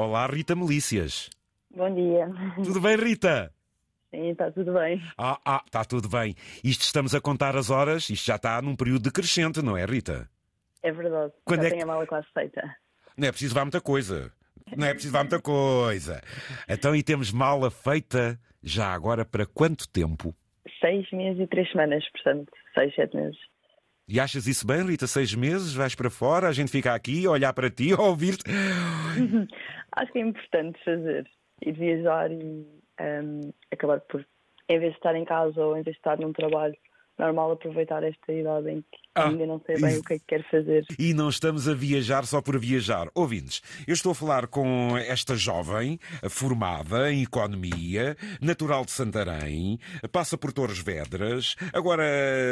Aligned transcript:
Olá, 0.00 0.28
Rita 0.28 0.54
Melícias. 0.54 1.28
Bom 1.74 1.92
dia. 1.92 2.30
Tudo 2.62 2.80
bem, 2.80 2.94
Rita? 2.94 3.52
Sim, 4.12 4.28
está 4.30 4.48
tudo 4.52 4.72
bem. 4.74 5.02
Ah, 5.18 5.40
ah, 5.44 5.60
está 5.66 5.84
tudo 5.84 6.08
bem. 6.08 6.36
Isto 6.62 6.82
estamos 6.82 7.16
a 7.16 7.20
contar 7.20 7.56
as 7.56 7.68
horas, 7.68 8.08
isto 8.08 8.24
já 8.24 8.36
está 8.36 8.62
num 8.62 8.76
período 8.76 9.02
decrescente, 9.02 9.60
não 9.60 9.76
é, 9.76 9.84
Rita? 9.84 10.30
É 10.84 10.92
verdade. 10.92 11.32
Quando 11.44 11.62
Já 11.62 11.66
é 11.66 11.70
que- 11.70 11.76
tenho 11.78 11.90
a 11.90 11.92
mala 11.94 12.06
quase 12.06 12.28
feita. 12.32 12.62
Não 13.16 13.26
é 13.26 13.32
preciso 13.32 13.52
levar 13.54 13.64
muita 13.64 13.80
coisa. 13.80 14.32
Não 14.76 14.86
é 14.86 14.92
preciso 14.92 15.12
levar 15.14 15.24
muita 15.24 15.40
coisa. 15.42 16.22
Então, 16.68 16.94
e 16.94 17.02
temos 17.02 17.32
mala 17.32 17.68
feita 17.68 18.38
já 18.62 18.94
agora 18.94 19.24
para 19.24 19.46
quanto 19.46 19.88
tempo? 19.88 20.32
Seis 20.80 21.10
meses 21.10 21.40
e 21.42 21.46
três 21.48 21.68
semanas, 21.72 22.04
portanto, 22.12 22.52
seis, 22.72 22.94
sete 22.94 23.16
meses. 23.16 23.36
E 24.06 24.18
achas 24.18 24.46
isso 24.46 24.66
bem, 24.66 24.86
Rita? 24.86 25.06
Seis 25.06 25.34
meses, 25.34 25.74
vais 25.74 25.94
para 25.94 26.08
fora, 26.08 26.48
a 26.48 26.52
gente 26.52 26.70
fica 26.70 26.94
aqui 26.94 27.26
a 27.26 27.30
olhar 27.30 27.52
para 27.52 27.68
ti, 27.68 27.92
a 27.92 28.00
ouvir-te. 28.00 28.44
Acho 29.98 30.12
que 30.12 30.18
é 30.18 30.22
importante 30.22 30.82
fazer. 30.84 31.28
Ir 31.60 31.72
viajar 31.72 32.30
e 32.30 32.66
ehm, 33.00 33.50
acabar 33.72 34.00
por, 34.00 34.24
em 34.68 34.78
vez 34.78 34.92
de 34.92 34.98
estar 34.98 35.14
em 35.16 35.24
casa 35.24 35.60
ou 35.60 35.76
em 35.76 35.82
vez 35.82 35.96
de 35.96 35.98
estar 35.98 36.18
num 36.18 36.32
trabalho 36.32 36.76
normal, 37.18 37.52
aproveitar 37.52 38.02
esta 38.04 38.32
idade 38.32 38.70
em 38.70 38.80
que 38.80 38.98
Ah, 39.14 39.28
ainda 39.28 39.46
não 39.46 39.60
sei 39.66 39.76
bem 39.80 39.90
isso. 39.90 40.00
o 40.00 40.04
que 40.04 40.14
é 40.14 40.18
que 40.18 40.24
quero 40.28 40.44
fazer. 40.50 40.86
E 40.98 41.12
não 41.12 41.28
estamos 41.28 41.66
a 41.68 41.74
viajar 41.74 42.24
só 42.24 42.40
por 42.40 42.56
viajar. 42.58 43.08
Ouvintes, 43.14 43.60
eu 43.86 43.92
estou 43.94 44.12
a 44.12 44.14
falar 44.14 44.46
com 44.46 44.96
esta 44.96 45.34
jovem 45.34 45.98
formada 46.30 47.12
em 47.12 47.22
economia, 47.22 48.16
natural 48.40 48.84
de 48.84 48.92
Santarém, 48.92 49.78
passa 50.12 50.38
por 50.38 50.52
Torres 50.52 50.78
Vedras, 50.78 51.56
agora, 51.72 52.04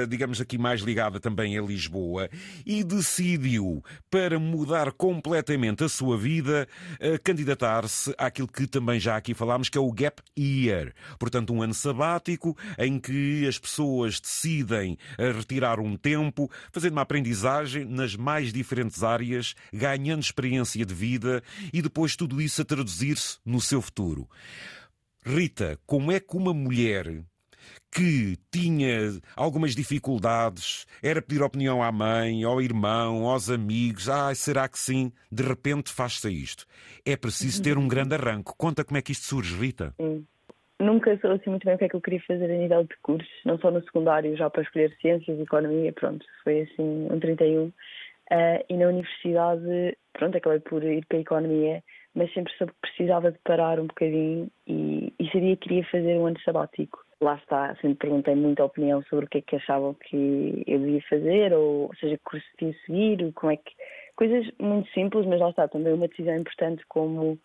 digamos 0.09 0.41
aqui, 0.41 0.59
mais 0.59 0.80
ligada 0.80 1.20
também 1.20 1.56
a 1.56 1.62
Lisboa, 1.62 2.28
e 2.64 2.83
decidiu, 2.83 3.83
para 4.11 4.39
mudar 4.39 4.91
completamente 4.92 5.84
a 5.84 5.89
sua 5.89 6.17
vida, 6.19 6.67
eh, 6.98 7.19
candidatar-se 7.19 8.12
àquilo 8.19 8.48
que 8.48 8.67
também 8.67 8.98
já 8.98 9.17
aqui 9.17 9.34
falámos, 9.34 9.69
que 9.69 9.78
é 9.78 9.81
o 9.81 9.92
Gap 9.92 10.20
Year. 10.37 10.92
Portanto, 11.19 11.53
um 11.53 11.62
ano 11.62 11.75
sabático 11.75 12.56
em 12.78 12.98
que 12.98 13.47
as 13.47 13.59
pessoas 13.59 14.19
decidem 14.20 14.56
eh, 14.62 15.33
retirar 15.33 15.81
um 15.81 15.97
tempo, 15.97 16.51
fazendo 16.73 16.93
uma 16.93 17.03
aprendizagem 17.03 17.85
nas 17.85 18.15
mais 18.15 18.53
diferentes 18.53 19.03
áreas, 19.03 19.55
ganhando 19.73 20.23
experiência 20.23 20.85
de 20.85 20.95
vida 20.95 21.43
e 21.73 21.83
depois 21.83 22.17
tudo 22.17 22.41
isso 22.41 22.62
a 22.62 22.65
traduzir-se 22.65 23.39
no 23.45 23.61
seu 23.61 23.83
futuro. 23.83 24.29
Rita, 25.25 25.79
como 25.87 26.12
é 26.12 26.21
que 26.21 26.37
uma 26.37 26.55
mulher 26.55 27.25
que 27.91 28.39
tinha 28.51 29.19
algumas 29.34 29.75
dificuldades, 29.75 30.87
era 31.03 31.23
pedir 31.23 31.43
opinião 31.43 31.83
à 31.83 31.91
mãe, 31.91 32.45
ao 32.45 32.61
irmão, 32.61 33.27
aos 33.27 33.49
amigos, 33.49 34.09
ah, 34.09 34.34
será 34.34 34.69
que 34.69 34.79
sim? 34.79 35.11
De 35.33 35.43
repente 35.43 35.91
faz-se 35.91 36.31
isto. 36.31 36.67
É 37.05 37.17
preciso 37.17 37.62
ter 37.62 37.79
um 37.79 37.89
grande 37.89 38.15
arranco. 38.15 38.55
Conta 38.57 38.84
como 38.84 38.99
é 38.99 39.03
que 39.03 39.12
isto 39.12 39.27
surge, 39.27 39.57
Rita. 39.57 39.95
Sim. 40.01 40.27
Nunca 40.78 41.16
soube 41.19 41.36
assim 41.36 41.50
muito 41.50 41.64
bem 41.64 41.74
o 41.74 41.78
que 41.78 41.84
é 41.84 41.88
que 41.88 41.96
eu 41.96 42.02
queria 42.02 42.20
fazer 42.27 42.44
a 42.44 42.58
nível 42.58 42.84
de 42.84 42.94
cursos, 43.02 43.30
não 43.46 43.58
só 43.58 43.70
no 43.70 43.82
secundário, 43.82 44.36
já 44.36 44.50
para 44.50 44.62
escolher 44.62 44.94
ciências, 45.00 45.41
economia, 45.41 45.91
pronto, 45.92 46.24
foi 46.44 46.62
assim 46.62 47.08
um 47.10 47.19
31. 47.19 47.72
Ah, 48.30 48.62
e 48.69 48.77
na 48.77 48.88
universidade, 48.88 49.97
pronto, 50.12 50.36
acabei 50.36 50.60
por 50.60 50.84
ir 50.84 51.06
para 51.06 51.16
a 51.16 51.20
economia, 51.20 51.82
mas 52.14 52.32
sempre 52.34 52.52
soube 52.58 52.72
que 52.74 52.91
precisava 52.91 53.32
de 53.32 53.38
parar 53.38 53.80
um 53.80 53.86
bocadinho 53.86 54.50
e, 54.66 55.14
e 55.19 55.27
sabia 55.30 55.56
que 55.56 55.69
queria 55.69 55.84
fazer 55.84 56.19
um 56.19 56.27
ano 56.27 56.41
sabático. 56.41 57.04
Lá 57.22 57.36
está, 57.36 57.74
sempre 57.77 57.94
perguntei 57.94 58.34
muita 58.34 58.64
opinião 58.64 59.02
sobre 59.04 59.24
o 59.24 59.28
que 59.28 59.38
é 59.38 59.42
que 59.42 59.56
achavam 59.56 59.94
que 59.94 60.62
eu 60.66 60.78
devia 60.78 61.02
fazer, 61.08 61.54
ou, 61.54 61.86
ou 61.86 61.94
seja, 61.97 62.19
que 62.19 62.24
curso 62.24 62.47
devia 62.58 62.77
seguir, 62.84 63.32
como 63.32 63.52
é 63.52 63.56
que. 63.56 63.72
Coisas 64.14 64.50
muito 64.58 64.91
simples, 64.92 65.27
mas 65.27 65.41
lá 65.41 65.50
está, 65.50 65.69
também 65.69 65.92
uma 65.92 66.08
decisão 66.08 66.36
importante 66.36 66.82
como 66.88 67.38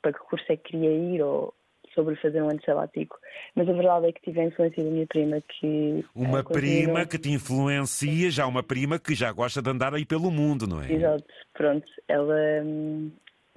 para 0.00 0.12
que 0.12 0.18
curso 0.20 0.44
é 0.50 0.56
que 0.56 0.70
queria 0.70 0.90
ir 0.90 1.22
ou 1.22 1.54
sobre 1.98 2.14
fazer 2.16 2.40
um 2.40 2.48
ano 2.48 2.60
sabático. 2.64 3.18
Mas 3.56 3.68
a 3.68 3.72
verdade 3.72 4.06
é 4.06 4.12
que 4.12 4.22
tive 4.22 4.40
a 4.40 4.44
influência 4.44 4.84
da 4.84 4.90
minha 4.90 5.06
prima 5.06 5.40
que. 5.40 6.04
Uma 6.14 6.38
eh, 6.38 6.42
continua- 6.44 6.52
prima 6.52 7.06
que 7.06 7.18
te 7.18 7.30
influencia, 7.32 8.30
já 8.30 8.46
uma 8.46 8.62
prima 8.62 8.98
que 9.00 9.14
já 9.14 9.32
gosta 9.32 9.60
de 9.60 9.68
andar 9.68 9.92
aí 9.94 10.04
pelo 10.04 10.30
mundo, 10.30 10.66
não 10.66 10.80
é? 10.80 10.92
Exato, 10.92 11.24
pronto. 11.52 11.88
Ela 12.06 12.62
hum, 12.64 13.10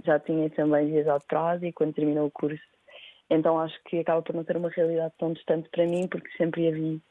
já 0.03 0.19
tinha 0.19 0.49
também 0.49 0.91
viajado 0.91 1.23
para 1.27 1.39
a 1.39 1.49
Ásia 1.51 1.71
quando 1.73 1.93
terminou 1.93 2.25
o 2.25 2.31
curso. 2.31 2.63
Então 3.29 3.59
acho 3.59 3.79
que 3.85 3.99
acaba 3.99 4.21
por 4.23 4.35
não 4.35 4.43
ter 4.43 4.57
uma 4.57 4.69
realidade 4.69 5.13
tão 5.19 5.33
distante 5.33 5.69
para 5.69 5.85
mim, 5.85 6.07
porque 6.07 6.29
sempre 6.37 6.67
a 6.67 6.71
vi 6.71 7.01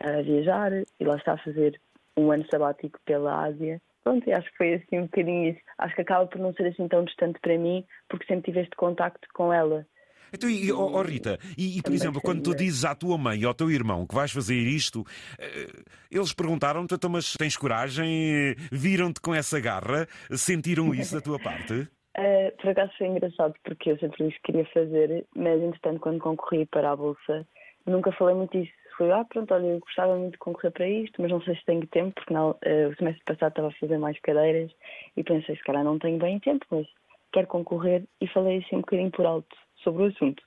a 0.00 0.22
viajar 0.22 0.72
e 0.72 1.04
lá 1.04 1.16
está 1.16 1.34
a 1.34 1.38
fazer 1.38 1.80
um 2.16 2.30
ano 2.32 2.44
sabático 2.50 2.98
pela 3.04 3.44
Ásia. 3.44 3.80
Pronto, 4.02 4.28
e 4.28 4.32
acho 4.32 4.50
que 4.50 4.56
foi 4.58 4.74
assim 4.74 4.98
um 4.98 5.04
bocadinho 5.04 5.50
isso. 5.50 5.60
Acho 5.78 5.94
que 5.94 6.02
acaba 6.02 6.26
por 6.26 6.38
não 6.38 6.52
ser 6.52 6.66
assim 6.66 6.86
tão 6.88 7.04
distante 7.04 7.40
para 7.40 7.56
mim, 7.56 7.84
porque 8.08 8.26
sempre 8.26 8.50
tive 8.52 8.60
este 8.60 8.76
contacto 8.76 9.26
com 9.32 9.50
ela. 9.52 9.86
Então, 10.32 10.48
e, 10.48 10.72
oh, 10.72 10.92
oh, 10.94 11.02
Rita, 11.02 11.38
e, 11.56 11.78
e, 11.78 11.82
por 11.82 11.92
exemplo, 11.92 12.20
quando 12.20 12.42
tu 12.42 12.54
dizes 12.54 12.84
à 12.84 12.94
tua 12.94 13.16
mãe 13.16 13.40
e 13.40 13.44
ao 13.44 13.54
teu 13.54 13.70
irmão 13.70 14.06
que 14.06 14.14
vais 14.14 14.32
fazer 14.32 14.54
isto, 14.54 15.04
eh, 15.38 15.68
eles 16.10 16.32
perguntaram-te, 16.32 16.94
então, 16.94 17.10
mas 17.10 17.32
tens 17.34 17.56
coragem? 17.56 18.06
Eh, 18.06 18.54
Viram-te 18.70 19.20
com 19.20 19.34
essa 19.34 19.60
garra? 19.60 20.06
Sentiram 20.30 20.94
isso 20.94 21.14
da 21.14 21.20
tua 21.20 21.38
parte? 21.38 21.88
Uh, 22.16 22.50
por 22.60 22.70
acaso 22.70 22.92
foi 22.96 23.08
engraçado 23.08 23.54
porque 23.64 23.90
eu 23.90 23.98
sempre 23.98 24.26
disse 24.26 24.40
que 24.40 24.52
queria 24.52 24.66
fazer, 24.66 25.26
mas 25.34 25.60
entretanto 25.60 26.00
quando 26.00 26.18
concorri 26.20 26.66
para 26.66 26.92
a 26.92 26.96
Bolsa 26.96 27.46
nunca 27.86 28.12
falei 28.12 28.34
muito 28.34 28.58
disso. 28.58 28.72
Fui, 28.96 29.10
ah 29.10 29.24
pronto, 29.24 29.52
olha, 29.52 29.66
eu 29.66 29.80
gostava 29.80 30.16
muito 30.16 30.32
de 30.32 30.38
concorrer 30.38 30.70
para 30.72 30.88
isto, 30.88 31.20
mas 31.20 31.30
não 31.30 31.42
sei 31.42 31.56
se 31.56 31.64
tenho 31.64 31.84
tempo, 31.88 32.14
porque 32.14 32.32
não, 32.32 32.50
uh, 32.50 32.88
o 32.90 32.96
semestre 32.96 33.24
passado 33.24 33.50
estava 33.50 33.68
a 33.68 33.72
fazer 33.80 33.98
mais 33.98 34.18
cadeiras 34.20 34.70
e 35.16 35.24
pensei, 35.24 35.56
se 35.56 35.64
calhar 35.64 35.82
não 35.82 35.98
tenho 35.98 36.18
bem 36.18 36.38
tempo, 36.38 36.64
mas 36.70 36.86
quero 37.32 37.48
concorrer 37.48 38.04
e 38.20 38.28
falei 38.28 38.58
assim 38.58 38.76
um 38.76 38.80
bocadinho 38.80 39.10
por 39.10 39.26
alto 39.26 39.56
sobre 39.84 40.02
o 40.02 40.06
assunto. 40.06 40.42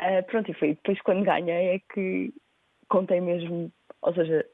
Uh, 0.00 0.22
pronto, 0.26 0.50
e 0.50 0.54
foi 0.54 0.68
depois 0.74 1.00
quando 1.02 1.24
ganhei 1.24 1.74
é 1.74 1.78
que 1.92 2.32
contei 2.88 3.20
mesmo, 3.20 3.72
ou 4.02 4.14
seja, 4.14 4.46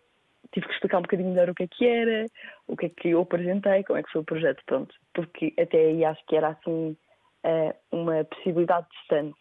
tive 0.52 0.66
que 0.66 0.72
explicar 0.72 0.98
um 0.98 1.02
bocadinho 1.02 1.30
melhor 1.30 1.50
o 1.50 1.54
que 1.54 1.64
é 1.64 1.68
que 1.68 1.86
era, 1.86 2.26
o 2.66 2.76
que 2.76 2.86
é 2.86 2.88
que 2.88 3.08
eu 3.10 3.20
apresentei, 3.20 3.84
como 3.84 3.98
é 3.98 4.02
que 4.02 4.10
foi 4.10 4.20
o 4.20 4.24
projeto, 4.24 4.62
pronto. 4.66 4.94
Porque 5.14 5.52
até 5.58 5.78
aí 5.78 6.04
acho 6.04 6.24
que 6.26 6.36
era 6.36 6.48
assim 6.48 6.96
eh, 7.44 7.74
uma 7.92 8.24
possibilidade 8.24 8.86
distante. 8.90 9.38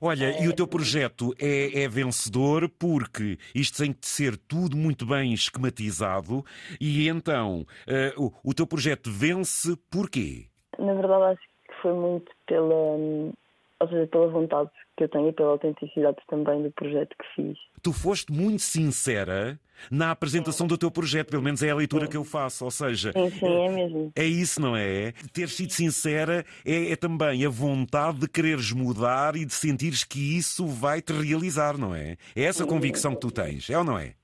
Olha, 0.00 0.38
e 0.38 0.48
o 0.48 0.54
teu 0.54 0.66
projeto 0.66 1.32
é, 1.40 1.82
é 1.82 1.88
vencedor 1.88 2.68
porque 2.68 3.38
isto 3.54 3.78
tem 3.78 3.92
de 3.92 4.06
ser 4.06 4.36
tudo 4.36 4.76
muito 4.76 5.06
bem 5.06 5.32
esquematizado 5.32 6.44
e 6.80 7.08
então 7.08 7.64
eh, 7.86 8.12
o, 8.16 8.30
o 8.44 8.52
teu 8.52 8.66
projeto 8.66 9.10
vence 9.10 9.74
porquê? 9.90 10.46
Na 10.78 10.92
verdade 10.92 11.32
acho 11.32 11.42
que 11.66 11.74
foi 11.80 11.94
muito 11.94 12.30
pela, 12.46 12.74
hum, 12.74 13.32
ou 13.80 13.88
seja, 13.88 14.06
pela 14.06 14.28
vontade 14.28 14.70
que 14.96 15.04
eu 15.04 15.08
tenho 15.08 15.28
e 15.28 15.32
pela 15.32 15.50
autenticidade 15.50 16.16
também 16.28 16.62
do 16.62 16.70
projeto 16.72 17.14
que 17.18 17.34
fiz. 17.34 17.58
Tu 17.82 17.92
foste 17.92 18.32
muito 18.32 18.62
sincera 18.62 19.58
na 19.90 20.10
apresentação 20.10 20.66
do 20.66 20.78
teu 20.78 20.90
projeto, 20.90 21.30
pelo 21.30 21.42
menos 21.42 21.62
é 21.62 21.70
a 21.70 21.74
leitura 21.74 22.06
que 22.06 22.16
eu 22.16 22.24
faço, 22.24 22.64
ou 22.64 22.70
seja, 22.70 23.12
Sim, 23.12 23.30
sim, 23.30 23.46
é 23.46 23.68
mesmo. 23.68 24.12
É 24.14 24.24
isso, 24.24 24.60
não 24.60 24.76
é? 24.76 25.12
Ter 25.32 25.48
sido 25.48 25.72
sincera 25.72 26.44
é, 26.64 26.92
é 26.92 26.96
também 26.96 27.44
a 27.44 27.48
vontade 27.48 28.20
de 28.20 28.28
quereres 28.28 28.72
mudar 28.72 29.36
e 29.36 29.44
de 29.44 29.52
sentires 29.52 30.04
que 30.04 30.36
isso 30.38 30.66
vai 30.66 31.02
te 31.02 31.12
realizar, 31.12 31.76
não 31.76 31.94
é? 31.94 32.16
É 32.34 32.44
essa 32.44 32.64
convicção 32.66 33.14
que 33.14 33.20
tu 33.20 33.30
tens, 33.30 33.68
é 33.68 33.76
ou 33.76 33.84
não 33.84 33.98
é? 33.98 34.14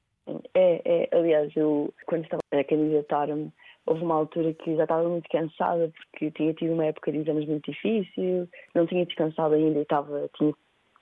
É, 0.54 0.82
é, 0.84 1.16
aliás, 1.16 1.50
eu 1.56 1.92
quando 2.06 2.24
estava 2.24 2.42
a 2.52 2.64
candidatar-me, 2.64 3.52
houve 3.90 4.04
uma 4.04 4.14
altura 4.14 4.54
que 4.54 4.76
já 4.76 4.84
estava 4.84 5.08
muito 5.08 5.28
cansada 5.28 5.90
porque 5.96 6.30
tinha 6.30 6.54
tido 6.54 6.74
uma 6.74 6.84
época 6.84 7.10
de 7.10 7.18
exames 7.18 7.48
muito 7.48 7.72
difícil, 7.72 8.48
não 8.72 8.86
tinha 8.86 9.04
descansado 9.04 9.54
ainda 9.54 9.80
e 9.80 9.82
estava, 9.82 10.30
tinha, 10.36 10.54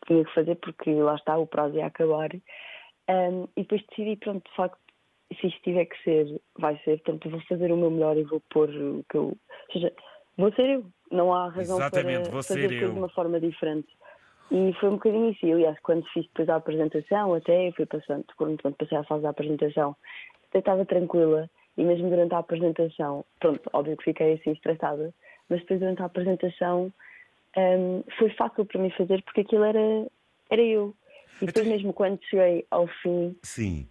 tinha 0.06 0.24
que 0.24 0.34
fazer 0.34 0.54
porque 0.56 0.90
lá 0.94 1.14
está, 1.16 1.36
o 1.36 1.46
prazo 1.46 1.76
ia 1.76 1.86
acabar. 1.86 2.30
Um, 3.10 3.46
e 3.56 3.62
depois 3.62 3.84
decidi, 3.90 4.16
pronto, 4.16 4.48
de 4.48 4.56
facto, 4.56 4.78
se 5.38 5.48
isto 5.48 5.60
tiver 5.62 5.84
que 5.84 6.02
ser, 6.02 6.40
vai 6.58 6.78
ser, 6.78 6.98
portanto, 7.02 7.28
vou 7.28 7.40
fazer 7.42 7.70
o 7.70 7.76
meu 7.76 7.90
melhor 7.90 8.16
e 8.16 8.24
vou 8.24 8.40
pôr 8.50 8.70
o 8.70 9.04
que 9.10 9.18
eu. 9.18 9.24
Ou 9.24 9.72
seja, 9.72 9.92
vou 10.38 10.50
ser 10.54 10.70
eu. 10.70 10.86
Não 11.10 11.34
há 11.34 11.48
razão 11.48 11.78
Exatamente, 11.78 12.30
para 12.30 12.42
fazer 12.42 12.68
tudo 12.68 12.92
de 12.92 12.98
uma 12.98 13.08
forma 13.10 13.38
diferente. 13.38 13.88
E 14.50 14.72
foi 14.80 14.88
um 14.88 14.92
bocadinho 14.92 15.30
isso. 15.30 15.44
Aliás, 15.44 15.78
quando 15.80 16.06
fiz 16.08 16.24
depois 16.26 16.48
a 16.48 16.56
apresentação, 16.56 17.34
até 17.34 17.68
eu 17.68 17.72
fui 17.72 17.84
passando, 17.84 18.24
quando 18.36 18.76
passei 18.76 18.96
a 18.96 19.04
fase 19.04 19.22
da 19.22 19.30
apresentação, 19.30 19.94
até 20.48 20.60
estava 20.60 20.86
tranquila. 20.86 21.50
E 21.78 21.84
mesmo 21.84 22.10
durante 22.10 22.34
a 22.34 22.38
apresentação, 22.38 23.24
pronto, 23.38 23.60
óbvio 23.72 23.96
que 23.96 24.04
fiquei 24.04 24.34
assim 24.34 24.50
estressada, 24.50 25.14
mas 25.48 25.60
depois 25.60 25.78
durante 25.78 26.02
a 26.02 26.06
apresentação 26.06 26.92
hum, 27.56 28.02
foi 28.18 28.30
fácil 28.30 28.66
para 28.66 28.80
mim 28.80 28.90
fazer 28.90 29.22
porque 29.22 29.42
aquilo 29.42 29.62
era, 29.64 30.06
era 30.50 30.60
eu. 30.60 30.92
E 31.40 31.46
depois 31.46 31.64
Então- 31.66 31.76
mesmo 31.76 31.92
quando 31.92 32.18
cheguei 32.24 32.66
ao 32.70 32.88
fim. 32.88 33.36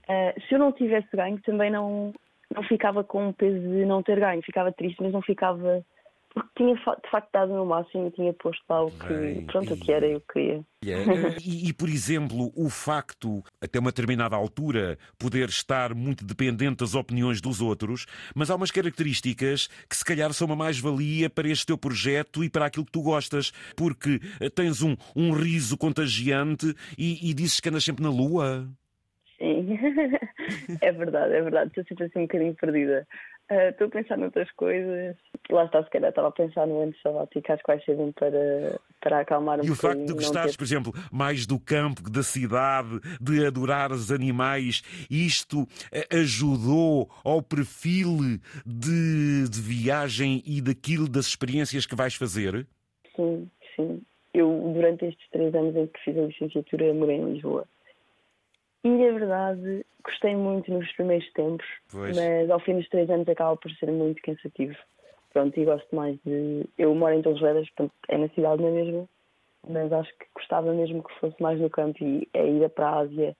Uh, 0.09 0.41
se 0.47 0.53
eu 0.55 0.59
não 0.59 0.73
tivesse 0.73 1.07
ganho, 1.15 1.39
também 1.43 1.71
não, 1.71 2.13
não 2.53 2.61
ficava 2.63 3.05
com 3.05 3.29
o 3.29 3.33
peso 3.33 3.57
de 3.57 3.85
não 3.85 4.03
ter 4.03 4.19
ganho. 4.19 4.41
Ficava 4.43 4.69
triste, 4.71 5.01
mas 5.01 5.13
não 5.13 5.21
ficava 5.21 5.81
porque 6.37 6.49
tinha 6.55 6.75
de 6.75 7.09
facto 7.09 7.31
dado 7.33 7.51
no 7.53 7.65
máximo 7.65 8.07
e 8.07 8.11
tinha 8.11 8.31
posto 8.33 8.63
lá 8.69 8.83
o 8.83 8.91
que, 8.91 9.13
Bem, 9.13 9.45
pronto, 9.47 9.71
e... 9.71 9.73
o 9.73 9.77
que 9.79 9.91
era 9.91 10.07
e 10.07 10.15
o 10.15 10.21
que 10.21 10.33
queria. 10.33 10.65
Yeah. 10.85 11.13
e, 11.43 11.69
e, 11.69 11.73
por 11.73 11.89
exemplo, 11.89 12.51
o 12.55 12.69
facto, 12.69 13.43
até 13.59 13.79
uma 13.79 13.89
determinada 13.89 14.35
altura, 14.35 14.99
poder 15.17 15.49
estar 15.49 15.95
muito 15.95 16.23
dependente 16.23 16.77
das 16.77 16.93
opiniões 16.93 17.41
dos 17.41 17.59
outros, 17.59 18.05
mas 18.35 18.51
há 18.51 18.55
umas 18.55 18.69
características 18.69 19.67
que 19.89 19.97
se 19.97 20.05
calhar 20.05 20.31
são 20.33 20.45
uma 20.45 20.55
mais-valia 20.55 21.27
para 21.27 21.47
este 21.47 21.65
teu 21.65 21.77
projeto 21.77 22.43
e 22.43 22.49
para 22.49 22.67
aquilo 22.67 22.85
que 22.85 22.91
tu 22.91 23.01
gostas, 23.01 23.51
porque 23.75 24.19
eh, 24.39 24.49
tens 24.49 24.83
um, 24.83 24.95
um 25.15 25.31
riso 25.31 25.75
contagiante 25.75 26.75
e, 26.97 27.31
e 27.31 27.33
dizes 27.33 27.59
que 27.59 27.69
andas 27.69 27.83
sempre 27.83 28.03
na 28.03 28.11
lua. 28.11 28.69
Sim, 29.39 29.77
é 30.81 30.91
verdade, 30.91 31.33
é 31.33 31.41
verdade. 31.41 31.69
Estou 31.69 31.83
sempre 31.85 32.05
assim 32.05 32.19
um 32.19 32.23
bocadinho 32.23 32.55
perdida. 32.55 33.07
Uh, 33.49 33.69
estou 33.69 33.87
a 33.87 33.89
pensar 33.89 34.17
noutras 34.17 34.51
coisas. 34.51 35.15
Lá 35.49 35.63
está, 35.63 35.81
se 35.81 35.89
calhar 35.89 36.09
estava 36.09 36.27
a 36.27 36.31
pensar 36.31 36.67
no 36.67 36.81
ano 36.81 36.93
sabático, 37.01 37.51
acho 37.51 37.63
que 37.63 37.71
vai 37.71 37.81
ser 37.81 37.95
bom 37.95 38.11
para, 38.11 38.77
para 38.99 39.21
acalmar 39.21 39.61
um 39.61 39.63
E 39.63 39.71
o 39.71 39.75
facto 39.75 40.05
de 40.05 40.13
gostares, 40.13 40.51
ter... 40.51 40.57
por 40.57 40.63
exemplo, 40.65 40.93
mais 41.09 41.45
do 41.45 41.57
campo, 41.57 42.09
da 42.09 42.23
cidade, 42.23 42.99
de 43.21 43.45
adorar 43.45 43.93
os 43.93 44.11
animais, 44.11 44.81
isto 45.09 45.61
uh, 45.61 46.17
ajudou 46.17 47.09
ao 47.23 47.41
perfil 47.41 48.17
de, 48.65 49.49
de 49.49 49.61
viagem 49.61 50.43
e 50.45 50.61
daquilo 50.61 51.07
das 51.07 51.27
experiências 51.27 51.85
que 51.85 51.95
vais 51.95 52.15
fazer? 52.15 52.67
Sim, 53.15 53.49
sim. 53.77 54.01
Eu, 54.33 54.73
durante 54.73 55.05
estes 55.05 55.29
três 55.29 55.55
anos 55.55 55.73
em 55.73 55.87
que 55.87 55.99
fiz 56.03 56.17
a 56.17 56.21
licenciatura, 56.21 56.93
morei 56.93 57.15
em 57.15 57.33
Lisboa. 57.33 57.65
E, 58.87 58.89
na 58.89 59.19
verdade, 59.19 59.85
gostei 60.01 60.33
muito 60.33 60.71
nos 60.71 60.89
primeiros 60.93 61.29
tempos, 61.33 61.65
pois. 61.91 62.15
mas 62.15 62.49
ao 62.49 62.57
fim 62.61 62.77
dos 62.77 62.87
três 62.87 63.09
anos 63.09 63.27
acaba 63.27 63.57
por 63.57 63.69
ser 63.71 63.91
muito 63.91 64.21
cansativo. 64.21 64.77
Pronto, 65.33 65.59
e 65.59 65.65
gosto 65.65 65.93
mais 65.93 66.17
de. 66.25 66.65
Eu 66.77 66.95
moro 66.95 67.13
em 67.13 67.21
Torres 67.21 67.41
Vedras, 67.41 67.69
portanto, 67.71 67.93
é 68.07 68.17
na 68.17 68.29
cidade 68.29 68.63
mesmo, 68.63 69.09
mas 69.67 69.91
acho 69.91 70.09
que 70.17 70.25
gostava 70.33 70.71
mesmo 70.73 71.03
que 71.03 71.19
fosse 71.19 71.35
mais 71.41 71.59
no 71.59 71.69
campo 71.69 72.01
e 72.01 72.29
a 72.33 72.43
ida 72.43 72.69
para 72.69 72.87
a 72.87 72.99
Ásia 72.99 73.35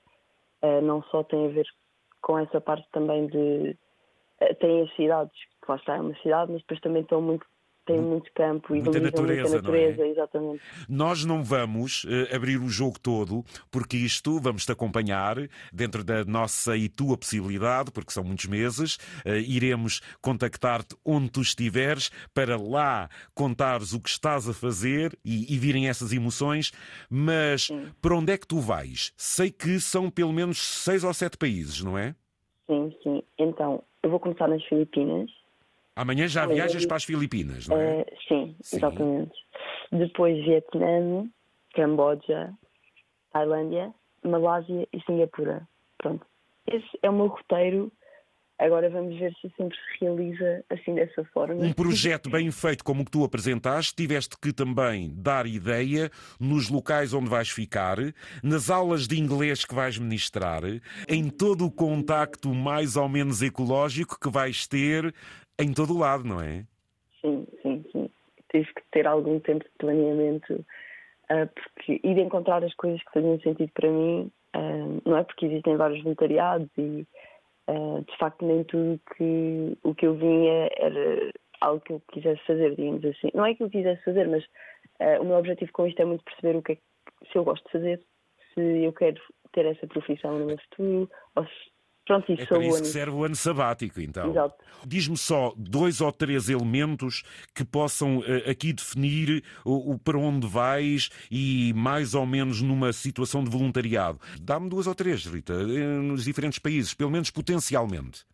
uh, 0.63 0.81
não 0.81 1.01
só 1.03 1.23
tem 1.23 1.45
a 1.45 1.49
ver 1.49 1.65
com 2.21 2.37
essa 2.37 2.59
parte 2.59 2.85
também 2.91 3.27
de. 3.27 3.77
Uh, 4.41 4.55
tem 4.59 4.81
as 4.81 4.93
cidades, 4.97 5.39
que 5.63 5.71
lá 5.71 5.77
está, 5.77 5.95
é 5.95 6.01
uma 6.01 6.15
cidade, 6.17 6.51
mas 6.51 6.61
depois 6.61 6.81
também 6.81 7.03
estão 7.03 7.21
muito 7.21 7.45
tem 7.87 8.01
muito 8.01 8.29
campo 8.33 8.75
e 8.75 8.81
muita 8.81 8.99
natureza, 8.99 9.41
muita 9.41 9.55
natureza 9.55 10.03
é? 10.03 10.09
exatamente. 10.09 10.61
Nós 10.89 11.23
não 11.23 11.41
vamos 11.41 12.03
uh, 12.03 12.35
abrir 12.35 12.57
o 12.57 12.69
jogo 12.69 12.99
todo, 12.99 13.43
porque 13.71 13.95
isto 13.95 14.39
vamos-te 14.39 14.71
acompanhar 14.71 15.37
dentro 15.71 16.03
da 16.03 16.25
nossa 16.25 16.75
e 16.75 16.89
tua 16.89 17.17
possibilidade, 17.17 17.91
porque 17.91 18.11
são 18.11 18.23
muitos 18.23 18.45
meses. 18.45 18.97
Uh, 19.25 19.37
iremos 19.47 20.01
contactar-te 20.21 20.95
onde 21.03 21.31
tu 21.31 21.41
estiveres 21.41 22.11
para 22.33 22.57
lá 22.57 23.09
contares 23.33 23.93
o 23.93 24.01
que 24.01 24.09
estás 24.09 24.47
a 24.47 24.53
fazer 24.53 25.17
e, 25.23 25.53
e 25.53 25.57
virem 25.57 25.87
essas 25.87 26.11
emoções. 26.11 26.73
Mas 27.09 27.67
sim. 27.67 27.87
para 28.01 28.15
onde 28.15 28.33
é 28.33 28.37
que 28.37 28.47
tu 28.47 28.59
vais? 28.59 29.13
Sei 29.15 29.49
que 29.49 29.79
são 29.79 30.11
pelo 30.11 30.33
menos 30.33 30.57
seis 30.57 31.05
ou 31.05 31.13
sete 31.13 31.37
países, 31.37 31.81
não 31.81 31.97
é? 31.97 32.13
Sim, 32.67 32.93
sim. 33.01 33.23
Então, 33.39 33.81
eu 34.03 34.09
vou 34.09 34.19
começar 34.19 34.49
nas 34.49 34.63
Filipinas 34.65 35.31
Amanhã 35.97 36.27
já 36.27 36.45
viajas 36.45 36.85
para 36.85 36.97
as 36.97 37.03
Filipinas, 37.03 37.67
não 37.67 37.75
é? 37.75 38.01
Uh, 38.01 38.05
sim, 38.27 38.55
sim, 38.61 38.77
exatamente. 38.77 39.33
Depois 39.91 40.37
Vietnã, 40.45 41.27
Camboja, 41.73 42.53
Tailândia, 43.33 43.91
Malásia 44.23 44.87
e 44.93 45.01
Singapura. 45.01 45.67
Pronto. 45.97 46.23
Esse 46.67 46.87
é 47.01 47.09
o 47.09 47.13
meu 47.13 47.27
roteiro. 47.27 47.91
Agora 48.59 48.89
vamos 48.89 49.17
ver 49.19 49.31
se 49.39 49.51
sempre 49.55 49.77
se 49.77 50.03
realiza 50.03 50.63
assim 50.71 50.95
dessa 50.95 51.23
forma. 51.25 51.63
Um 51.63 51.73
projeto 51.73 52.27
bem 52.27 52.49
feito 52.49 52.83
como 52.83 53.01
o 53.01 53.05
que 53.05 53.11
tu 53.11 53.23
apresentaste, 53.23 53.95
tiveste 53.95 54.35
que 54.39 54.51
também 54.51 55.13
dar 55.15 55.45
ideia 55.45 56.09
nos 56.39 56.67
locais 56.67 57.13
onde 57.13 57.29
vais 57.29 57.49
ficar, 57.49 57.97
nas 58.43 58.71
aulas 58.71 59.07
de 59.07 59.19
inglês 59.19 59.63
que 59.63 59.75
vais 59.75 59.99
ministrar, 59.99 60.63
em 61.07 61.29
todo 61.29 61.67
o 61.67 61.71
contacto 61.71 62.51
mais 62.51 62.95
ou 62.95 63.07
menos 63.07 63.43
ecológico 63.43 64.19
que 64.19 64.29
vais 64.29 64.67
ter 64.67 65.13
em 65.59 65.73
todo 65.73 65.93
o 65.93 65.99
lado, 65.99 66.23
não 66.23 66.41
é? 66.41 66.63
Sim, 67.21 67.47
sim, 67.61 67.83
sim. 67.91 68.09
Tive 68.51 68.73
que 68.73 68.81
ter 68.91 69.07
algum 69.07 69.39
tempo 69.39 69.63
de 69.63 69.71
planeamento 69.77 70.53
uh, 70.53 71.49
porque, 71.53 71.99
e 72.03 72.13
de 72.13 72.21
encontrar 72.21 72.63
as 72.63 72.73
coisas 72.75 73.01
que 73.03 73.13
faziam 73.13 73.39
sentido 73.39 73.71
para 73.73 73.89
mim, 73.89 74.31
uh, 74.55 75.01
não 75.05 75.17
é? 75.17 75.23
Porque 75.23 75.45
existem 75.45 75.75
vários 75.75 76.01
voluntariados 76.03 76.69
e 76.77 77.05
uh, 77.67 78.05
de 78.07 78.17
facto 78.17 78.45
nem 78.45 78.63
tudo 78.63 78.99
que 79.15 79.77
o 79.83 79.95
que 79.95 80.07
eu 80.07 80.15
vinha 80.15 80.69
era 80.77 81.31
algo 81.61 81.81
que 81.81 81.93
eu 81.93 82.01
quisesse 82.11 82.41
fazer, 82.45 82.75
digamos 82.75 83.03
assim. 83.03 83.29
Não 83.33 83.45
é 83.45 83.53
que 83.53 83.63
eu 83.63 83.69
quisesse 83.69 84.03
fazer, 84.03 84.27
mas 84.27 84.45
o 85.19 85.25
meu 85.25 85.37
objetivo 85.37 85.71
com 85.73 85.85
isto 85.85 85.99
é 86.01 86.05
muito 86.05 86.23
perceber 86.23 86.57
o 86.57 86.61
que 86.61 86.71
é 86.71 86.75
que, 86.75 86.81
se 87.31 87.37
eu 87.37 87.43
gosto 87.43 87.63
de 87.65 87.71
fazer, 87.71 88.01
se 88.53 88.61
eu 88.61 88.91
quero 88.93 89.21
ter 89.51 89.65
essa 89.65 89.85
profissão 89.87 90.37
no 90.37 90.45
meu 90.45 90.57
futuro, 90.57 91.09
ou 91.35 91.45
se 91.45 91.51
Pronto, 92.07 92.31
isso 92.31 92.41
é 92.41 92.45
para 92.45 92.65
isso 92.65 92.81
que 92.81 92.87
serve 92.87 93.11
o 93.11 93.23
ano 93.25 93.35
sabático, 93.35 93.99
então. 93.99 94.29
Exato. 94.29 94.55
Diz-me 94.85 95.17
só 95.17 95.53
dois 95.57 95.99
ou 95.99 96.11
três 96.11 96.49
elementos 96.49 97.23
que 97.53 97.65
possam 97.65 98.19
uh, 98.19 98.49
aqui 98.49 98.71
definir 98.71 99.43
o, 99.65 99.91
o, 99.91 99.99
para 99.99 100.17
onde 100.17 100.47
vais 100.47 101.09
e 101.29 101.73
mais 101.75 102.15
ou 102.15 102.25
menos 102.25 102.61
numa 102.61 102.93
situação 102.93 103.43
de 103.43 103.49
voluntariado. 103.49 104.19
Dá-me 104.41 104.69
duas 104.69 104.87
ou 104.87 104.95
três, 104.95 105.25
Rita, 105.25 105.53
eh, 105.53 106.01
nos 106.01 106.23
diferentes 106.23 106.59
países, 106.59 106.93
pelo 106.93 107.11
menos 107.11 107.29
potencialmente. 107.29 108.25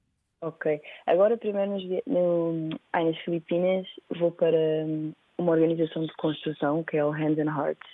Ok. 0.41 0.79
Agora, 1.07 1.35
primeiro, 1.35 1.71
nos, 1.71 1.83
no, 2.05 2.69
ah, 2.91 3.03
nas 3.03 3.17
Filipinas, 3.19 3.87
vou 4.19 4.31
para 4.31 4.57
hum, 4.85 5.13
uma 5.37 5.53
organização 5.53 6.05
de 6.05 6.13
construção, 6.13 6.83
que 6.83 6.97
é 6.97 7.03
o 7.03 7.09
Hands 7.09 7.39
and 7.39 7.49
Hearts, 7.49 7.89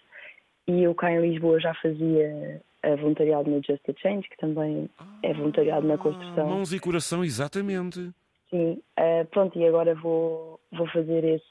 e 0.68 0.84
eu 0.84 0.94
cá 0.94 1.12
em 1.12 1.22
Lisboa 1.22 1.60
já 1.60 1.74
fazia 1.76 2.62
a 2.84 2.96
voluntariado 2.96 3.50
no 3.50 3.62
Just 3.64 3.81
a 3.90 3.94
Change, 4.00 4.28
que 4.30 4.38
também 4.38 4.90
é 5.24 5.34
voluntariado 5.34 5.88
na 5.88 5.98
construção. 5.98 6.48
Mãos 6.48 6.72
e 6.74 6.80
coração, 6.80 7.24
exatamente. 7.24 8.12
Sim, 8.50 8.81
uh, 9.00 9.26
pronto, 9.30 9.58
e 9.60 9.68
agora 9.68 9.94
vou, 9.96 10.60
vou 10.72 10.88
fazer 10.90 11.24
esse. 11.24 11.46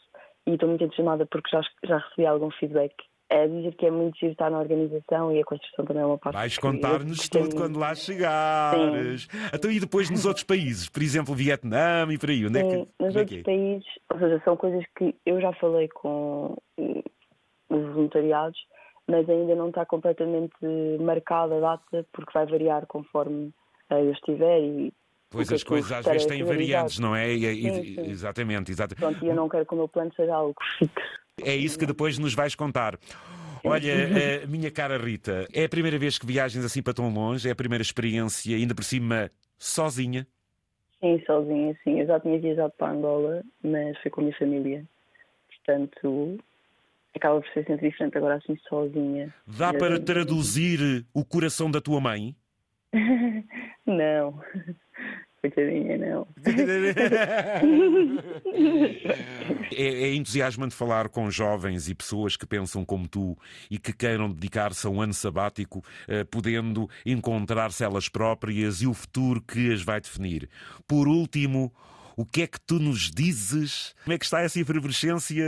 E 0.47 0.55
estou 0.55 0.69
muito 0.69 0.83
entusiasmada 0.83 1.27
porque 1.27 1.51
já, 1.51 1.61
já 1.85 1.99
recebi 1.99 2.27
algum 2.27 2.51
feedback. 2.51 2.95
É 3.31 3.47
dizer 3.47 3.75
que 3.75 3.85
é 3.85 3.91
muito 3.91 4.19
giro 4.19 4.33
estar 4.33 4.51
na 4.51 4.59
organização 4.59 5.31
e 5.31 5.39
a 5.39 5.45
construção 5.45 5.85
também 5.85 6.03
é 6.03 6.07
uma 6.07 6.17
parte. 6.17 6.35
Vais 6.35 6.57
contar-nos 6.57 7.29
tudo 7.29 7.55
quando 7.55 7.79
lá 7.79 7.95
chegares. 7.95 9.25
Sim. 9.31 9.39
Então, 9.53 9.71
e 9.71 9.79
depois 9.79 10.09
nos 10.09 10.25
outros 10.25 10.45
países? 10.45 10.89
Por 10.89 11.03
exemplo, 11.03 11.35
Vietnã 11.35 12.07
e 12.11 12.17
por 12.17 12.31
aí? 12.31 12.47
Onde 12.47 12.59
Sim, 12.59 12.65
é 12.65 12.71
que, 12.71 12.77
nos 12.99 13.17
é 13.17 13.19
outros 13.21 13.39
é? 13.39 13.43
países, 13.43 13.87
ou 14.11 14.19
seja, 14.19 14.43
são 14.47 14.57
coisas 14.57 14.83
que 14.97 15.15
eu 15.27 15.39
já 15.43 15.53
falei 15.53 15.89
com 15.89 16.57
os 16.79 17.93
voluntariados 17.93 18.59
mas 19.09 19.29
ainda 19.29 19.55
não 19.55 19.69
está 19.69 19.87
completamente 19.87 20.55
marcada 21.01 21.57
a 21.57 21.61
data, 21.61 22.07
porque 22.13 22.33
vai 22.33 22.47
variar 22.47 22.87
conforme 22.87 23.53
eh, 23.91 24.03
eu 24.03 24.13
estiver 24.13 24.61
e 24.61 24.93
Pois 25.31 25.53
as 25.53 25.63
coisas 25.63 25.93
às 25.93 26.07
vezes 26.07 26.27
têm 26.27 26.43
variantes, 26.43 26.99
não 26.99 27.15
é? 27.15 27.31
E, 27.31 27.71
sim, 27.71 27.85
sim. 27.95 28.11
Exatamente, 28.11 28.73
exatamente. 28.73 29.01
Pronto, 29.01 29.25
e 29.25 29.29
eu 29.29 29.35
não 29.35 29.49
quero 29.49 29.67
que 29.67 29.75
o 29.75 29.77
meu 29.77 29.89
plano 29.89 30.11
seja 30.15 30.35
algo 30.35 30.55
fixo. 30.79 31.19
É 31.43 31.55
isso 31.55 31.79
que 31.79 31.85
depois 31.85 32.19
nos 32.19 32.35
vais 32.35 32.55
contar. 32.55 32.99
Olha, 33.63 33.93
eh, 34.43 34.47
minha 34.47 34.71
cara 34.71 34.97
Rita, 34.97 35.47
é 35.53 35.65
a 35.65 35.69
primeira 35.69 35.99
vez 35.99 36.19
que 36.19 36.27
viagens 36.27 36.65
assim 36.65 36.83
para 36.83 36.95
tão 36.95 37.13
longe? 37.13 37.47
É 37.47 37.53
a 37.53 37.57
primeira 37.57 37.83
experiência, 37.83 38.57
ainda 38.57 38.75
por 38.75 38.85
cima, 38.85 39.31
sozinha? 39.59 40.27
Sim, 41.01 41.23
sozinha, 41.27 41.77
sim. 41.85 42.01
Eu 42.01 42.07
já 42.07 42.19
tinha 42.19 42.39
viajado 42.41 42.73
para 42.79 42.93
Angola, 42.93 43.43
mas 43.63 43.99
fui 43.99 44.11
com 44.11 44.21
a 44.21 44.25
minha 44.25 44.37
família. 44.37 44.85
Portanto, 45.49 46.39
acaba 47.19 47.41
por 47.41 47.49
ser 47.53 47.65
sempre 47.67 47.91
diferente 47.91 48.17
agora 48.17 48.37
assim 48.37 48.57
sozinha. 48.69 49.33
Dá 49.47 49.73
para 49.73 50.01
traduzir 50.01 51.05
o 51.13 51.25
coração 51.25 51.71
da 51.71 51.81
tua 51.81 52.01
mãe? 52.01 52.35
não. 53.87 54.41
Coitadinha, 55.41 55.97
não. 55.99 56.27
é, 59.73 59.85
é 59.85 60.15
entusiasmante 60.15 60.75
falar 60.75 61.09
com 61.09 61.31
jovens 61.31 61.89
e 61.89 61.95
pessoas 61.95 62.37
que 62.37 62.45
pensam 62.45 62.85
como 62.85 63.07
tu 63.07 63.39
e 63.71 63.79
que 63.79 63.93
queiram 63.93 64.29
dedicar-se 64.29 64.85
a 64.85 64.91
um 64.91 65.01
ano 65.01 65.15
sabático, 65.15 65.85
eh, 66.09 66.25
podendo 66.25 66.91
encontrar-se 67.07 67.85
elas 67.85 68.09
próprias 68.09 68.83
e 68.83 68.89
o 68.89 68.95
futuro 68.95 69.41
que 69.41 69.73
as 69.73 69.81
vai 69.81 70.01
definir. 70.01 70.49
Por 70.89 71.07
último, 71.07 71.73
o 72.19 72.27
que 72.27 72.43
é 72.43 72.47
que 72.49 72.61
tu 72.61 72.81
nos 72.81 73.13
dizes? 73.13 73.95
Como 74.03 74.13
é 74.13 74.19
que 74.19 74.25
está 74.25 74.41
essa 74.41 74.59
efervescência? 74.59 75.45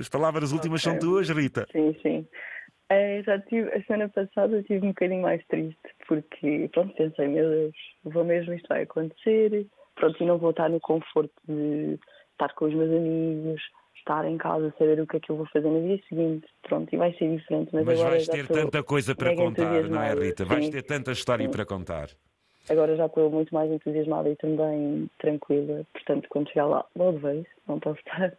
As 0.00 0.08
palavras 0.08 0.52
últimas 0.52 0.80
okay. 0.80 0.98
são 0.98 0.98
tuas, 0.98 1.28
Rita. 1.28 1.66
Sim, 1.70 1.94
sim. 2.02 2.26
É, 2.88 3.22
já 3.22 3.38
tive, 3.40 3.70
a 3.70 3.82
semana 3.82 4.08
passada 4.08 4.58
estive 4.58 4.86
um 4.86 4.88
bocadinho 4.88 5.20
mais 5.20 5.44
triste, 5.48 5.76
porque, 6.08 6.70
pronto, 6.72 6.94
pensei, 6.94 7.28
meu 7.28 7.48
Deus, 7.48 7.76
vou 8.04 8.24
mesmo, 8.24 8.54
isto 8.54 8.68
vai 8.68 8.84
acontecer, 8.84 9.66
pronto, 9.96 10.22
e 10.22 10.26
não 10.26 10.38
vou 10.38 10.50
estar 10.50 10.70
no 10.70 10.80
conforto 10.80 11.34
de 11.46 11.98
estar 12.32 12.54
com 12.54 12.66
os 12.66 12.74
meus 12.74 12.90
amigos, 12.90 13.60
estar 13.96 14.24
em 14.26 14.38
casa, 14.38 14.72
saber 14.78 15.00
o 15.00 15.06
que 15.06 15.18
é 15.18 15.20
que 15.20 15.30
eu 15.30 15.36
vou 15.36 15.46
fazer 15.52 15.68
no 15.68 15.82
dia 15.82 16.00
seguinte, 16.08 16.46
pronto, 16.62 16.90
e 16.90 16.96
vai 16.96 17.12
ser 17.14 17.36
diferente. 17.36 17.68
Mas, 17.72 17.84
mas 17.84 18.00
vais 18.00 18.28
ter 18.28 18.46
tanta 18.48 18.82
coisa 18.82 19.14
para 19.14 19.36
contar, 19.36 19.84
não 19.90 20.02
é, 20.02 20.14
Rita? 20.14 20.46
Vais 20.46 20.70
ter 20.70 20.82
tanta 20.82 21.12
história 21.12 21.44
sim. 21.44 21.52
para 21.52 21.66
contar. 21.66 22.08
Agora 22.68 22.96
já 22.96 23.06
estou 23.06 23.30
muito 23.30 23.52
mais 23.54 23.70
entusiasmada 23.70 24.28
e 24.30 24.36
também 24.36 25.08
tranquila, 25.18 25.84
portanto, 25.92 26.26
quando 26.30 26.48
chegar 26.48 26.66
lá, 26.66 26.84
logo 26.96 27.18
vejo, 27.18 27.46
não 27.68 27.78
posso 27.78 27.98
estar 27.98 28.32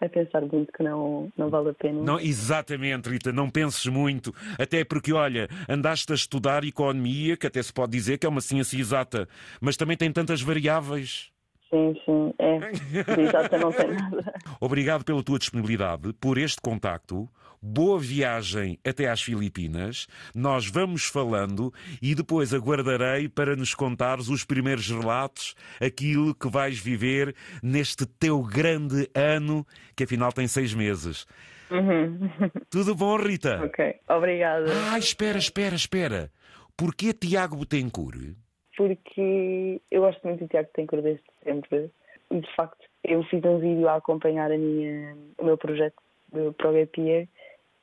a 0.00 0.08
pensar 0.08 0.42
muito 0.42 0.72
que 0.72 0.82
não, 0.82 1.32
não 1.36 1.48
vale 1.48 1.70
a 1.70 1.74
pena. 1.74 2.02
Não, 2.02 2.20
exatamente, 2.20 3.08
Rita, 3.08 3.32
não 3.32 3.48
penses 3.48 3.86
muito, 3.86 4.34
até 4.58 4.84
porque, 4.84 5.12
olha, 5.12 5.48
andaste 5.68 6.12
a 6.12 6.14
estudar 6.14 6.64
economia, 6.64 7.36
que 7.36 7.46
até 7.46 7.62
se 7.62 7.72
pode 7.72 7.92
dizer 7.92 8.18
que 8.18 8.26
é 8.26 8.28
uma 8.28 8.40
ciência 8.40 8.78
exata, 8.78 9.28
mas 9.60 9.76
também 9.76 9.96
tem 9.96 10.12
tantas 10.12 10.42
variáveis. 10.42 11.32
Sim, 11.72 11.94
sim, 12.04 12.34
é. 12.38 12.58
Exata 13.22 13.56
não 13.56 13.72
tem 13.72 13.88
nada. 13.92 14.34
Obrigado 14.60 15.04
pela 15.04 15.22
tua 15.22 15.38
disponibilidade, 15.38 16.12
por 16.20 16.36
este 16.36 16.60
contacto. 16.60 17.26
Boa 17.62 17.98
viagem 17.98 18.78
até 18.86 19.08
às 19.08 19.22
Filipinas. 19.22 20.06
Nós 20.34 20.66
vamos 20.66 21.04
falando 21.06 21.72
e 22.02 22.14
depois 22.14 22.52
aguardarei 22.52 23.26
para 23.28 23.56
nos 23.56 23.72
contares 23.72 24.28
os 24.28 24.44
primeiros 24.44 24.90
relatos, 24.90 25.54
aquilo 25.80 26.34
que 26.34 26.48
vais 26.50 26.78
viver 26.78 27.34
neste 27.62 28.04
teu 28.04 28.42
grande 28.42 29.08
ano, 29.14 29.66
que 29.96 30.04
afinal 30.04 30.32
tem 30.32 30.46
seis 30.46 30.74
meses. 30.74 31.24
Uhum. 31.70 32.28
Tudo 32.68 32.94
bom, 32.94 33.16
Rita? 33.16 33.64
Ok, 33.64 33.94
obrigada. 34.10 34.66
Ah, 34.90 34.98
espera, 34.98 35.38
espera, 35.38 35.74
espera. 35.74 36.30
Porquê 36.76 37.14
Tiago 37.14 37.56
Betancourt? 37.56 38.34
Porque 38.76 39.80
eu 39.90 40.02
gosto 40.02 40.26
muito 40.26 40.44
do 40.44 40.48
Tiago 40.48 40.68
Betancourt 40.68 41.02
desde 41.02 41.24
sempre 41.44 41.90
e 42.30 42.40
de 42.40 42.54
facto 42.54 42.84
eu 43.04 43.22
fiz 43.24 43.44
um 43.44 43.58
vídeo 43.58 43.88
a 43.88 43.96
acompanhar 43.96 44.50
a 44.50 44.56
minha, 44.56 45.16
o 45.38 45.44
meu 45.44 45.58
projeto 45.58 45.96
do 46.32 46.52
ProGapier 46.54 47.28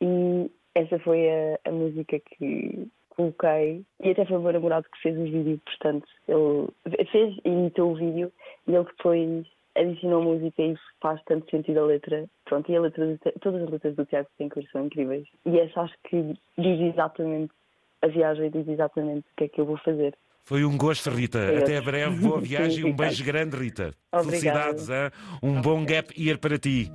e 0.02 0.50
essa 0.74 0.98
foi 1.00 1.30
a, 1.30 1.60
a, 1.66 1.72
música 1.72 2.20
que 2.20 2.88
coloquei 3.10 3.84
e 4.02 4.10
até 4.10 4.26
foi 4.26 4.38
o 4.38 4.42
meu 4.42 4.54
namorado 4.54 4.88
que 4.90 5.02
fez 5.02 5.18
o 5.18 5.24
vídeo, 5.24 5.62
portanto 5.66 6.08
ele 6.28 7.06
fez 7.12 7.38
e 7.46 7.50
imitou 7.50 7.92
o 7.92 7.96
vídeo 7.96 8.32
e 8.68 8.74
ele 8.74 8.86
depois 8.86 9.46
adicionou 9.76 10.24
música 10.24 10.62
e 10.62 10.76
faz 11.00 11.22
tanto 11.24 11.50
sentido 11.50 11.80
a 11.80 11.86
letra. 11.86 12.26
Pronto, 12.46 12.72
e 12.72 12.76
a 12.76 12.82
letra 12.82 13.18
todas 13.42 13.64
as 13.64 13.70
letras 13.70 13.96
do 13.96 14.06
Tiago 14.06 14.28
Betancourt 14.38 14.70
são 14.72 14.86
incríveis. 14.86 15.28
E 15.46 15.60
essa 15.60 15.82
acho 15.82 15.96
que 16.06 16.34
diz 16.58 16.82
exatamente 16.82 17.54
a 18.02 18.08
viagem, 18.08 18.50
diz 18.50 18.68
exatamente 18.68 19.28
o 19.32 19.36
que 19.38 19.44
é 19.46 19.48
que 19.48 19.62
eu 19.62 19.66
vou 19.66 19.78
fazer. 19.78 20.16
Foi 20.50 20.66
um 20.66 20.76
gosto, 20.76 21.12
Rita. 21.12 21.60
Até 21.60 21.80
breve, 21.80 22.16
boa 22.22 22.42
viagem 22.42 22.80
e 22.80 22.84
um 22.84 22.92
beijo 22.92 23.24
grande, 23.24 23.56
Rita. 23.56 23.94
Obrigada. 24.12 24.74
Felicidades, 24.74 24.90
hein? 24.90 25.12
um 25.44 25.62
bom 25.62 25.86
gap 25.86 26.12
year 26.20 26.40
para 26.40 26.58
ti. 26.58 26.92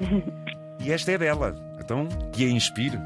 E 0.80 0.90
esta 0.92 1.12
é 1.12 1.18
dela, 1.18 1.54
então 1.80 2.06
que 2.32 2.44
a 2.44 2.48
inspire. 2.48 2.98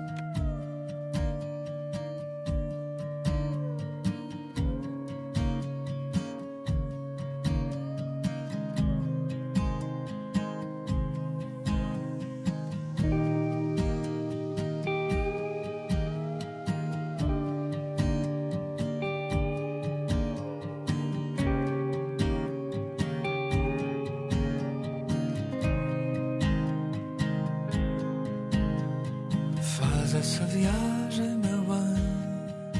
Viagem, 30.58 31.38
meu 31.38 31.60
bem, 31.62 32.74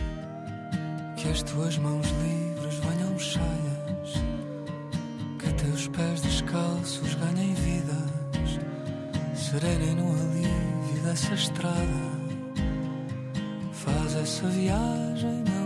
que 1.16 1.28
as 1.28 1.42
tuas 1.44 1.78
mãos 1.78 2.06
livres 2.24 2.74
venham 2.78 3.18
cheias, 3.18 4.22
que 5.38 5.52
teus 5.64 5.86
pés 5.88 6.20
descalços 6.22 7.14
ganhem 7.14 7.54
vidas, 7.54 8.58
serenem 9.36 9.94
no 9.94 10.08
alívio 10.10 11.02
dessa 11.04 11.34
estrada. 11.34 12.08
Faz 13.72 14.14
essa 14.16 14.48
viagem, 14.48 15.44
meu 15.48 15.57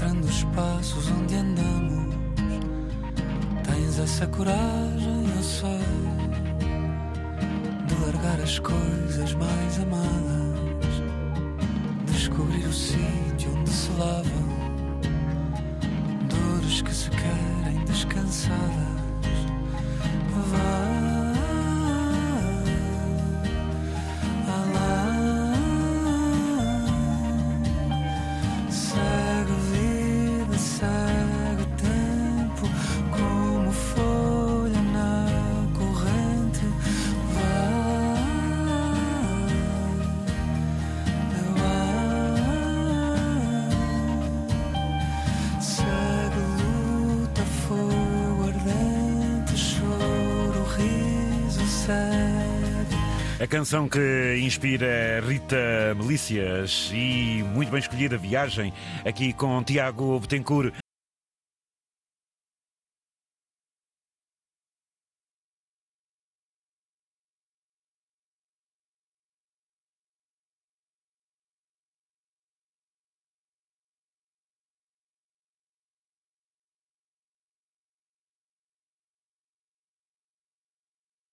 encontrando 0.00 0.26
espaços 0.28 1.10
onde 1.10 1.34
andamos. 1.34 2.14
Tens 3.64 3.98
essa 3.98 4.26
coragem, 4.28 5.26
eu 5.36 5.42
sei, 5.42 5.80
de 7.86 7.94
largar 8.06 8.40
as 8.40 8.58
coisas 8.58 9.34
mais 9.34 9.78
amadas, 9.78 11.02
descobrir 12.06 12.64
o 12.64 12.72
sítio 12.72 13.54
onde 13.58 13.70
se 13.70 13.90
lavam 13.92 14.48
dores 16.28 16.80
que 16.80 16.94
se 16.94 17.10
querem 17.10 17.84
descansadas. 17.84 19.00
Segue 20.50 20.79
canção 53.50 53.88
que 53.88 54.36
inspira 54.40 55.20
Rita 55.26 55.92
Melícias 55.96 56.88
e 56.94 57.42
muito 57.52 57.68
bem 57.68 57.80
escolhida 57.80 58.16
viagem 58.16 58.72
aqui 59.04 59.32
com 59.32 59.60
Tiago 59.64 60.20
Betancourt 60.20 60.72